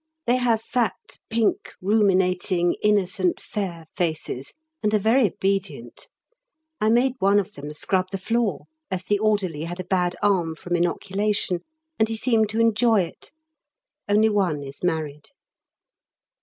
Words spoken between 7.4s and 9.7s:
them scrub the floor, as the Orderly